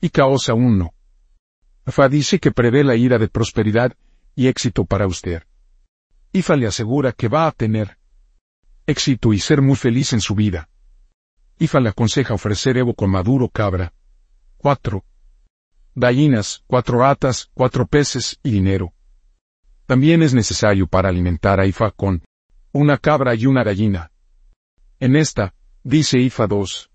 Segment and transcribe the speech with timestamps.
[0.00, 0.94] y causa un no.
[1.86, 3.94] Fa dice que prevé la ira de prosperidad
[4.34, 5.42] y éxito para usted.
[6.32, 7.98] Ifa le asegura que va a tener
[8.86, 10.68] éxito y ser muy feliz en su vida.
[11.58, 13.92] Ifa le aconseja ofrecer Evo con maduro cabra.
[14.58, 15.04] 4.
[15.94, 18.92] Gallinas, cuatro atas, cuatro peces y dinero.
[19.86, 22.22] También es necesario para alimentar a Ifa con
[22.72, 24.12] una cabra y una gallina.
[25.00, 26.90] En esta, dice Ifa 2.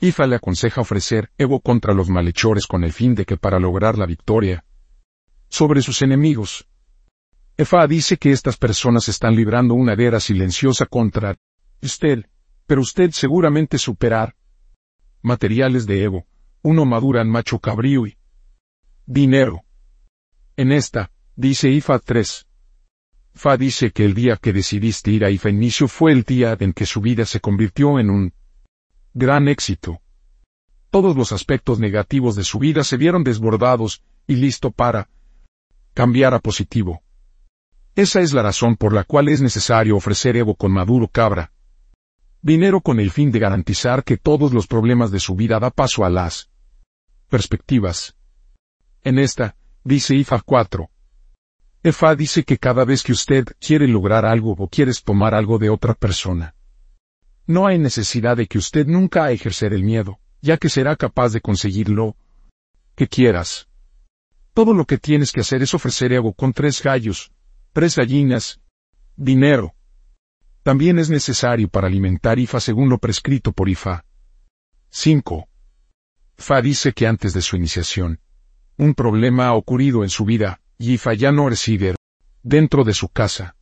[0.00, 3.98] Ifa le aconseja ofrecer Evo contra los malhechores con el fin de que para lograr
[3.98, 4.64] la victoria
[5.48, 6.68] sobre sus enemigos.
[7.56, 11.36] Efa dice que estas personas están librando una guerra silenciosa contra
[11.82, 12.24] usted,
[12.66, 14.36] pero usted seguramente superar
[15.22, 16.26] materiales de Evo,
[16.62, 18.16] uno maduran macho cabrío y
[19.04, 19.64] dinero.
[20.56, 22.46] En esta, dice Ifa 3.
[23.34, 26.72] Fa dice que el día que decidiste ir a Ifa inicio fue el día en
[26.72, 28.32] que su vida se convirtió en un
[29.18, 30.00] gran éxito.
[30.90, 35.10] Todos los aspectos negativos de su vida se vieron desbordados y listo para
[35.92, 37.02] cambiar a positivo.
[37.96, 41.52] Esa es la razón por la cual es necesario ofrecer Evo con maduro cabra.
[42.40, 46.04] Dinero con el fin de garantizar que todos los problemas de su vida da paso
[46.04, 46.48] a las
[47.28, 48.16] perspectivas.
[49.02, 50.90] En esta, dice IFA 4,
[51.82, 55.70] Efa dice que cada vez que usted quiere lograr algo o quieres tomar algo de
[55.70, 56.54] otra persona,
[57.48, 61.40] no hay necesidad de que usted nunca ejercer el miedo, ya que será capaz de
[61.40, 62.14] conseguirlo
[62.94, 63.68] que quieras.
[64.52, 67.32] Todo lo que tienes que hacer es ofrecer algo con tres gallos,
[67.72, 68.60] tres gallinas,
[69.16, 69.74] dinero.
[70.62, 74.04] También es necesario para alimentar IFA según lo prescrito por IFA.
[74.90, 75.48] 5.
[76.36, 78.20] Fa dice que antes de su iniciación,
[78.76, 81.96] un problema ha ocurrido en su vida, Yifa ya no reside
[82.42, 83.56] dentro de su casa.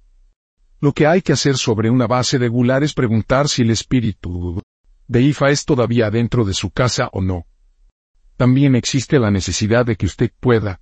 [0.86, 4.62] Lo que hay que hacer sobre una base regular es preguntar si el espíritu
[5.08, 7.44] de Ifa es todavía dentro de su casa o no.
[8.36, 10.80] También existe la necesidad de que usted pueda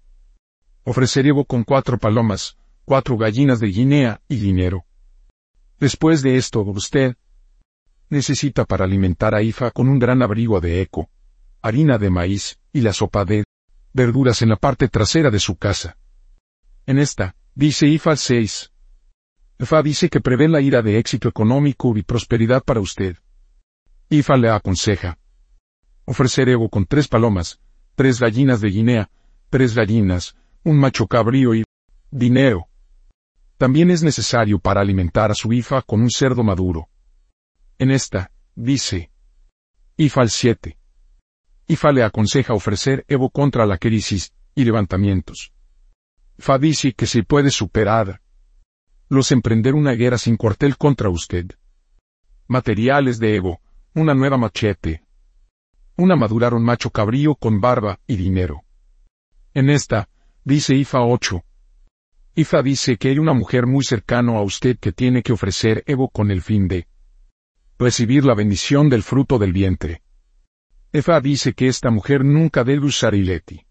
[0.83, 4.85] ofrecer Evo con cuatro palomas, cuatro gallinas de Guinea y dinero.
[5.81, 7.17] Después de esto, usted
[8.11, 11.09] necesita para alimentar a Ifa con un gran abrigo de eco,
[11.63, 13.45] harina de maíz y la sopa de
[13.95, 15.97] verduras en la parte trasera de su casa.
[16.85, 18.74] En esta, dice IFA 6.
[19.65, 23.17] IFA dice que prevé la ira de éxito económico y prosperidad para usted.
[24.11, 25.19] IFA le aconseja
[26.05, 27.59] ofrecer Evo con tres palomas,
[27.95, 29.11] tres gallinas de Guinea,
[29.49, 31.65] tres gallinas, un macho cabrío y
[32.11, 32.69] dinero.
[33.57, 36.91] También es necesario para alimentar a su IFA con un cerdo maduro.
[37.79, 39.11] En esta, dice
[39.97, 40.79] IFA 7.
[41.69, 45.55] IFA le aconseja ofrecer Evo contra la crisis y levantamientos.
[46.37, 48.21] Fa dice que se puede superar.
[49.15, 51.47] Los emprender una guerra sin cuartel contra usted.
[52.49, 53.61] Materiales de Evo,
[53.95, 55.05] una nueva machete.
[55.97, 58.65] Una madurar un macho cabrío con barba y dinero.
[59.53, 60.09] En esta,
[60.43, 61.45] dice Ifa 8.
[62.35, 66.09] Ifa dice que hay una mujer muy cercano a usted que tiene que ofrecer Evo
[66.09, 66.89] con el fin de
[67.79, 70.03] recibir la bendición del fruto del vientre.
[70.93, 73.65] Ifa dice que esta mujer nunca debe usar ileti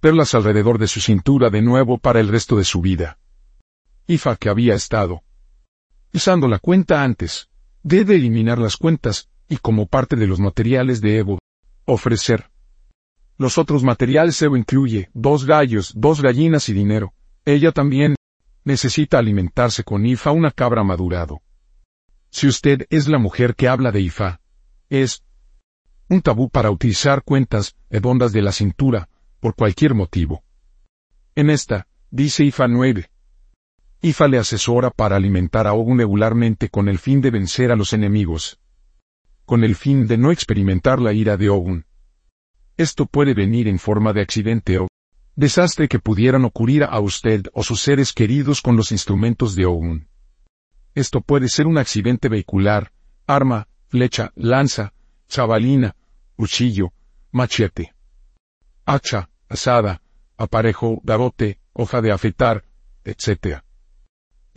[0.00, 3.18] perlas alrededor de su cintura de nuevo para el resto de su vida.
[4.10, 5.22] Ifa que había estado
[6.14, 7.50] usando la cuenta antes,
[7.82, 11.38] debe eliminar las cuentas, y como parte de los materiales de Evo,
[11.84, 12.50] ofrecer.
[13.36, 17.12] Los otros materiales Evo incluye dos gallos, dos gallinas y dinero.
[17.44, 18.16] Ella también
[18.64, 21.42] necesita alimentarse con Ifa una cabra madurado.
[22.30, 24.40] Si usted es la mujer que habla de Ifa,
[24.88, 25.22] es
[26.08, 30.42] un tabú para utilizar cuentas hedondas de la cintura, por cualquier motivo.
[31.34, 33.10] En esta, dice IFA 9.
[34.00, 37.92] IFA le asesora para alimentar a Ogun regularmente con el fin de vencer a los
[37.92, 38.60] enemigos.
[39.44, 41.84] Con el fin de no experimentar la ira de Ogun.
[42.76, 44.88] Esto puede venir en forma de accidente o
[45.34, 50.08] desastre que pudieran ocurrir a usted o sus seres queridos con los instrumentos de Ogun.
[50.94, 52.92] Esto puede ser un accidente vehicular,
[53.26, 54.92] arma, flecha, lanza,
[55.28, 55.96] chavalina,
[56.36, 56.92] cuchillo,
[57.32, 57.94] machete
[58.88, 60.00] hacha, asada,
[60.38, 62.64] aparejo, garrote, hoja de afeitar,
[63.04, 63.62] etc.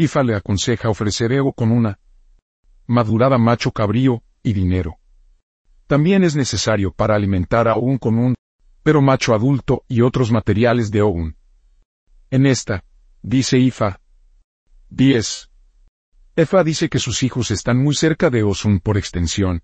[0.02, 2.00] Ifa le aconseja ofrecer ego con una
[2.88, 4.98] madurada macho cabrío y dinero.
[5.86, 8.34] También es necesario para alimentar a un con un
[8.82, 11.36] pero macho adulto y otros materiales de Ogun.
[12.32, 12.84] En esta,
[13.22, 14.00] dice Ifa.
[14.90, 15.52] 10.
[16.36, 19.62] Efa dice que sus hijos están muy cerca de Osun por extensión.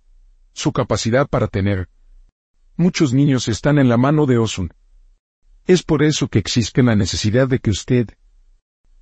[0.54, 1.90] Su capacidad para tener
[2.76, 4.72] Muchos niños están en la mano de Osun.
[5.66, 8.10] Es por eso que existe la necesidad de que usted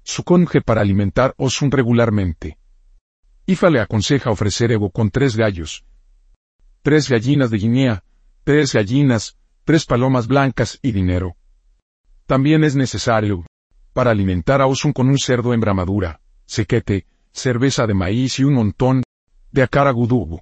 [0.05, 2.59] su conje para alimentar Osun regularmente.
[3.47, 5.83] Ifa le aconseja ofrecer Evo con tres gallos,
[6.83, 8.03] tres gallinas de Guinea,
[8.43, 11.35] tres gallinas, tres palomas blancas y dinero.
[12.27, 13.45] También es necesario,
[13.93, 18.53] para alimentar a Osun con un cerdo en bramadura, sequete, cerveza de maíz y un
[18.53, 19.03] montón
[19.51, 20.41] de acaragudubu.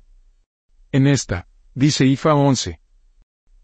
[0.92, 2.81] En esta, dice Ifa 11.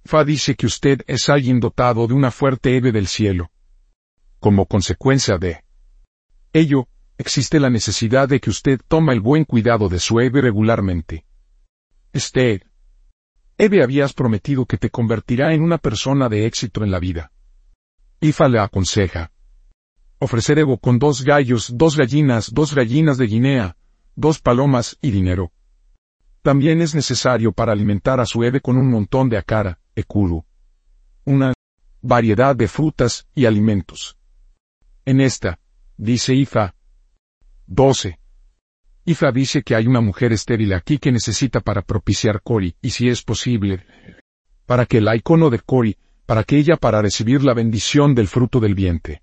[0.06, 3.52] Fa dice que usted es alguien dotado de una fuerte eve del cielo.
[4.40, 5.62] Como consecuencia de
[6.54, 6.88] ello,
[7.18, 11.26] existe la necesidad de que usted tome el buen cuidado de su eve regularmente.
[12.14, 12.64] Este
[13.58, 17.34] Eve habías prometido que te convertirá en una persona de éxito en la vida.
[18.22, 19.34] Ifa le aconseja.
[20.18, 23.78] Ofrecer Evo con dos gallos, dos gallinas, dos gallinas de Guinea,
[24.16, 25.52] dos palomas y dinero.
[26.42, 30.46] También es necesario para alimentar a su Eve con un montón de acara, ekuru.
[31.26, 31.54] Una
[32.02, 34.18] variedad de frutas y alimentos.
[35.04, 35.60] En esta,
[36.00, 36.74] dice Ifa.
[37.68, 38.18] 12.
[39.06, 43.10] Ifa dice que hay una mujer estéril aquí que necesita para propiciar Cori, y si
[43.10, 43.86] es posible,
[44.66, 48.60] para que el icono de Cori, para que ella para recibir la bendición del fruto
[48.60, 49.22] del vientre.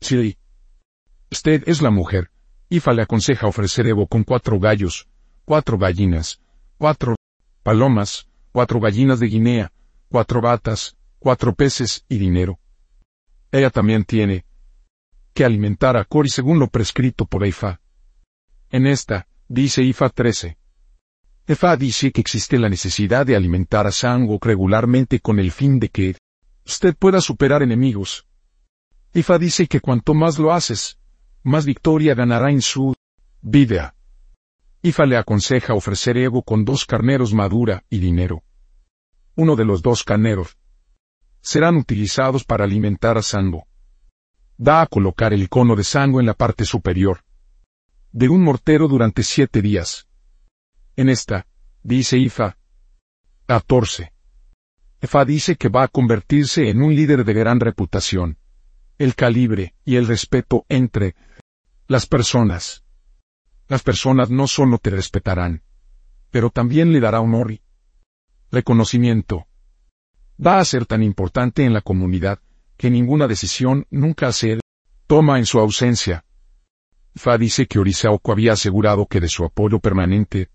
[0.00, 0.36] Sí.
[1.30, 2.30] Usted es la mujer.
[2.68, 5.08] Ifa le aconseja ofrecer Evo con cuatro gallos,
[5.44, 6.40] cuatro gallinas,
[6.78, 7.14] cuatro
[7.62, 9.72] palomas, cuatro gallinas de Guinea,
[10.08, 12.58] cuatro batas, cuatro peces y dinero.
[13.52, 14.45] Ella también tiene
[15.36, 17.78] que alimentar a Cori según lo prescrito por Ifa.
[18.70, 20.56] En esta, dice Ifa 13.
[21.46, 25.90] Ifa dice que existe la necesidad de alimentar a Sango regularmente con el fin de
[25.90, 26.16] que
[26.64, 28.26] usted pueda superar enemigos.
[29.12, 30.98] Ifa dice que cuanto más lo haces,
[31.42, 32.94] más victoria ganará en su
[33.42, 33.94] vida.
[34.80, 38.42] Ifa le aconseja ofrecer ego con dos carneros madura y dinero.
[39.34, 40.56] Uno de los dos carneros
[41.42, 43.66] serán utilizados para alimentar a Sango.
[44.58, 47.20] Da a colocar el cono de Sango en la parte superior
[48.16, 50.08] de un mortero durante siete días.
[50.96, 51.46] En esta,
[51.82, 52.56] dice Ifa.
[53.44, 54.10] 14.
[55.02, 58.38] Ifa dice que va a convertirse en un líder de gran reputación.
[58.96, 61.14] El calibre y el respeto entre
[61.88, 62.84] las personas.
[63.68, 65.62] Las personas no solo te respetarán,
[66.30, 67.60] pero también le dará honor y
[68.50, 69.46] reconocimiento.
[70.44, 72.40] Va a ser tan importante en la comunidad
[72.76, 74.60] que ninguna decisión nunca se
[75.06, 76.24] toma en su ausencia.
[77.14, 80.50] Fa dice que Orisaoko había asegurado que de su apoyo permanente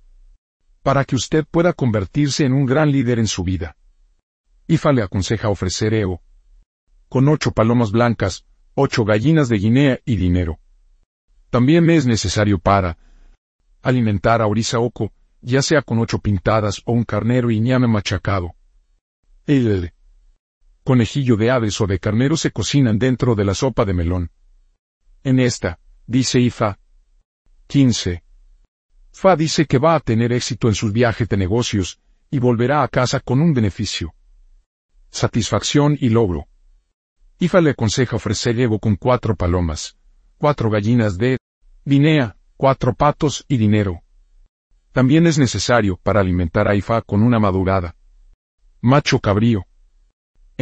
[0.84, 3.76] para que usted pueda convertirse en un gran líder en su vida.
[4.68, 6.22] Ifa le aconseja ofrecer EO
[7.08, 10.60] con ocho palomas blancas, ocho gallinas de Guinea y dinero.
[11.50, 12.98] También es necesario para
[13.82, 18.56] alimentar a Orisaoko, ya sea con ocho pintadas o un carnero y ñame machacado.
[19.46, 19.92] El
[20.84, 24.32] conejillo de aves o de carnero se cocinan dentro de la sopa de melón.
[25.24, 26.80] En esta, dice Ifa.
[27.68, 28.24] 15.
[29.12, 32.00] Fa dice que va a tener éxito en sus viajes de negocios,
[32.30, 34.14] y volverá a casa con un beneficio.
[35.10, 36.48] Satisfacción y logro.
[37.40, 39.98] Ifa le aconseja ofrecer Evo con cuatro palomas,
[40.38, 41.38] cuatro gallinas de
[41.84, 44.02] Guinea, cuatro patos y dinero.
[44.92, 47.96] También es necesario para alimentar a Ifa con una madurada.
[48.82, 49.66] Macho cabrío.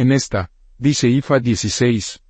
[0.00, 2.22] En esta, dice Ifa 16.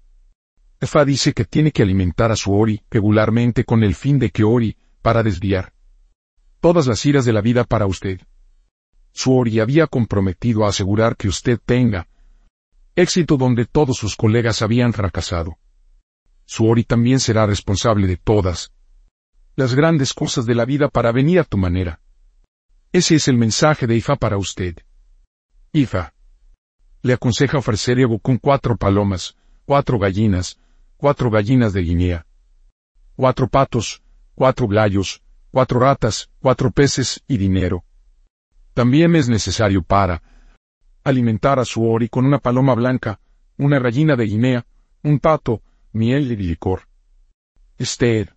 [0.81, 4.43] Ifa dice que tiene que alimentar a su Ori regularmente con el fin de que
[4.43, 5.73] Ori, para desviar
[6.59, 8.23] todas las iras de la vida para usted.
[9.13, 12.09] Su Ori había comprometido a asegurar que usted tenga
[12.97, 15.57] éxito donde todos sus colegas habían fracasado.
[16.47, 18.73] Suori también será responsable de todas
[19.55, 22.01] las grandes cosas de la vida para venir a tu manera.
[22.91, 24.75] Ese es el mensaje de Ifa para usted.
[25.73, 26.15] Ifa.
[27.03, 30.59] Le aconseja ofrecer Evo con cuatro palomas, cuatro gallinas,
[30.97, 32.27] cuatro gallinas de Guinea,
[33.17, 34.03] cuatro patos,
[34.35, 37.85] cuatro gallos, cuatro ratas, cuatro peces y dinero.
[38.75, 40.23] También es necesario para
[41.03, 43.19] alimentar a su Ori con una paloma blanca,
[43.57, 44.67] una gallina de Guinea,
[45.03, 46.83] un pato, miel y licor.
[47.79, 48.37] Esther.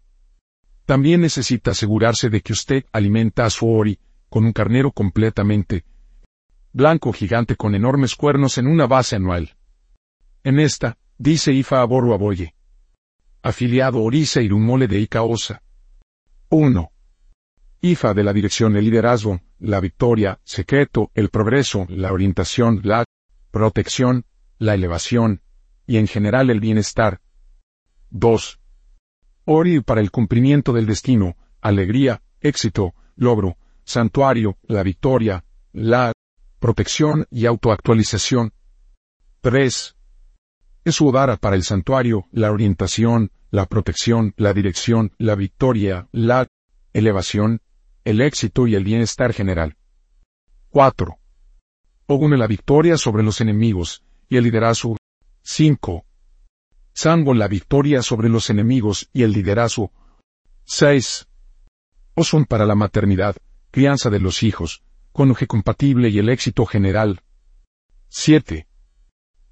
[0.85, 5.83] También necesita asegurarse de que usted alimenta a su Ori con un carnero completamente
[6.73, 9.55] blanco gigante con enormes cuernos en una base anual.
[10.43, 12.55] En esta, dice Ifa Aboru Aboye.
[13.43, 15.61] Afiliado Orisa Irumole de Icaosa.
[16.49, 16.91] 1.
[17.81, 23.03] IFA de la dirección el liderazgo, la victoria, secreto, el progreso, la orientación, la
[23.51, 24.25] protección,
[24.57, 25.41] la elevación,
[25.85, 27.19] y en general el bienestar,
[28.11, 28.59] 2.
[29.45, 36.12] Ori para el cumplimiento del destino, alegría, éxito, logro, santuario, la victoria, la
[36.63, 38.53] protección y autoactualización.
[39.41, 39.97] 3.
[40.85, 46.47] Es Udara para el santuario, la orientación, la protección, la dirección, la victoria, la
[46.93, 47.59] elevación,
[48.05, 49.75] el éxito y el bienestar general.
[50.69, 51.17] 4.
[52.05, 54.95] Ogune la victoria sobre los enemigos, y el liderazgo.
[55.41, 56.05] 5.
[56.93, 59.91] Sango la victoria sobre los enemigos y el liderazgo.
[60.63, 61.27] 6.
[62.15, 63.35] Osun para la maternidad,
[63.69, 64.81] crianza de los hijos,
[65.13, 67.21] cónyuge compatible y el éxito general.
[68.09, 68.67] 7.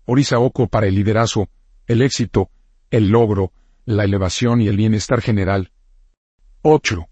[0.06, 1.48] Orizaoko para el liderazgo,
[1.88, 2.50] el éxito,
[2.90, 3.54] el logro,
[3.86, 5.72] la elevación y el bienestar general.
[6.64, 7.08] 8.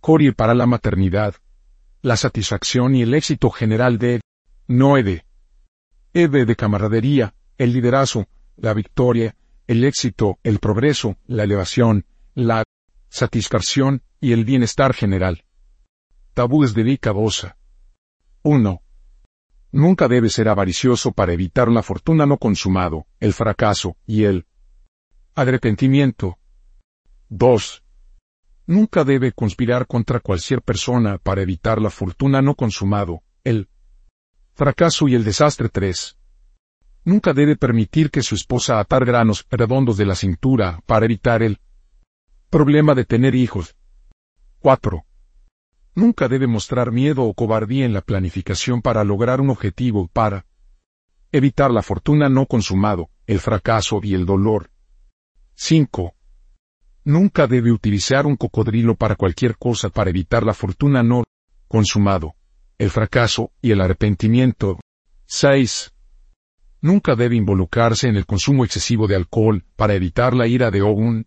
[0.00, 1.34] Corie para la maternidad,
[2.02, 4.20] la satisfacción y el éxito general de
[4.68, 5.24] 9.
[6.12, 9.34] Eve de camaradería, el liderazgo, la victoria,
[9.66, 12.04] el éxito, el progreso, la elevación,
[12.34, 12.64] la
[13.08, 15.44] satisfacción y el bienestar general.
[16.34, 17.12] Tabúes de Vika
[18.42, 18.82] 1.
[19.70, 24.44] Nunca debe ser avaricioso para evitar la fortuna no consumado, el fracaso y el
[25.36, 26.36] arrepentimiento.
[27.28, 27.84] 2.
[28.66, 33.68] Nunca debe conspirar contra cualquier persona para evitar la fortuna no consumado, el
[34.54, 36.18] fracaso y el desastre 3.
[37.04, 41.60] Nunca debe permitir que su esposa atar granos redondos de la cintura para evitar el
[42.50, 43.76] problema de tener hijos.
[44.58, 45.04] 4.
[45.94, 50.44] Nunca debe mostrar miedo o cobardía en la planificación para lograr un objetivo para
[51.30, 54.70] evitar la fortuna no consumado, el fracaso y el dolor.
[55.54, 56.14] 5.
[57.04, 61.24] Nunca debe utilizar un cocodrilo para cualquier cosa para evitar la fortuna no
[61.68, 62.34] consumado,
[62.78, 64.80] el fracaso y el arrepentimiento.
[65.26, 65.92] 6.
[66.80, 71.26] Nunca debe involucrarse en el consumo excesivo de alcohol para evitar la ira de Ogun.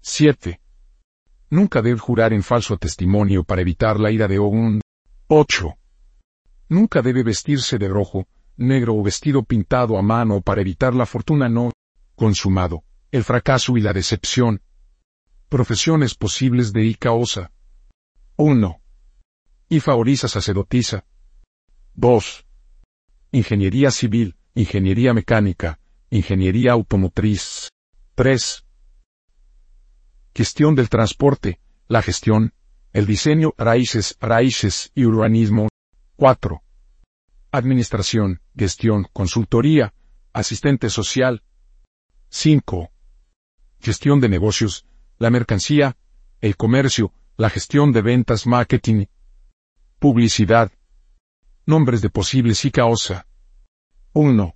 [0.00, 0.60] 7.
[1.48, 4.80] Nunca debe jurar en falso testimonio para evitar la ira de Ogun.
[5.28, 5.74] 8.
[6.68, 8.26] Nunca debe vestirse de rojo,
[8.56, 11.72] negro o vestido pintado a mano para evitar la fortuna no
[12.16, 14.62] consumado, el fracaso y la decepción.
[15.48, 17.52] Profesiones posibles de Icaosa.
[18.36, 18.80] 1.
[19.68, 21.04] Ifa sacerdotisa.
[21.94, 22.46] 2.
[23.32, 25.78] Ingeniería civil, ingeniería mecánica,
[26.10, 27.70] ingeniería automotriz.
[28.16, 28.65] 3.
[30.36, 32.52] Gestión del transporte, la gestión,
[32.92, 35.70] el diseño, raíces, raíces y urbanismo.
[36.16, 36.62] 4.
[37.52, 39.94] Administración, gestión, consultoría,
[40.34, 41.42] asistente social.
[42.28, 42.90] 5.
[43.80, 44.84] Gestión de negocios,
[45.16, 45.96] la mercancía,
[46.42, 49.06] el comercio, la gestión de ventas, marketing,
[49.98, 50.70] publicidad.
[51.64, 53.26] Nombres de posibles y causa.
[54.12, 54.54] 1.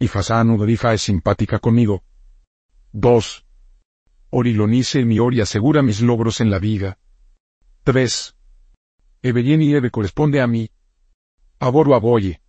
[0.00, 2.04] Ifasano Dorifa es simpática conmigo.
[2.92, 3.46] 2.
[4.34, 6.98] Orilonice mi Ori asegura mis logros en la vida.
[7.84, 8.34] 3.
[9.22, 10.70] y Eve corresponde a mí.
[11.58, 12.40] Aboru Aboye,